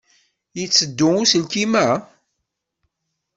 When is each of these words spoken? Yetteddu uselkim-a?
Yetteddu 0.59 1.09
uselkim-a? 1.21 1.87